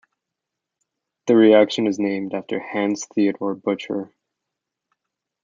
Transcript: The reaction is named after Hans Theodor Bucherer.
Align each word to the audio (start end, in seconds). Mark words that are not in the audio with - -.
The 1.27 1.35
reaction 1.35 1.85
is 1.85 1.99
named 1.99 2.33
after 2.33 2.59
Hans 2.59 3.05
Theodor 3.13 3.53
Bucherer. 3.53 4.11